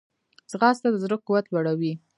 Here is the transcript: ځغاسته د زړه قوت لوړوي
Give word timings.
ځغاسته 0.51 0.87
د 0.91 0.95
زړه 1.03 1.17
قوت 1.25 1.45
لوړوي 1.53 1.93